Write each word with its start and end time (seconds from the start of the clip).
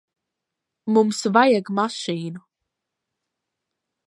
Mums 0.95 1.21
vajag 1.37 1.71
mašīnu. 1.81 2.45